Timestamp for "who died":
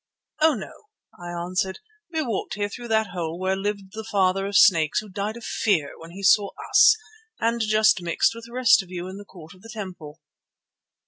4.99-5.37